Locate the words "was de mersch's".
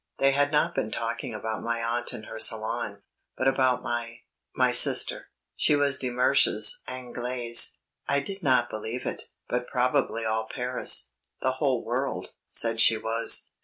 5.75-6.81